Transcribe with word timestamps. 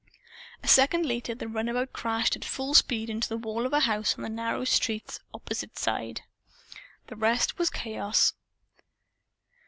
A 0.63 0.67
second 0.67 1.05
later 1.05 1.35
the 1.35 1.47
runabout 1.47 1.93
crashed 1.93 2.35
at 2.35 2.43
full 2.43 2.73
speed 2.73 3.07
into 3.07 3.29
the 3.29 3.37
wall 3.37 3.67
of 3.67 3.73
a 3.73 3.81
house 3.81 4.15
on 4.17 4.23
the 4.23 4.29
narrow 4.29 4.63
street's 4.63 5.19
opposite 5.31 5.77
side. 5.77 6.21
The 7.05 7.15
rest 7.15 7.59
was 7.59 7.69
chaos. 7.69 8.33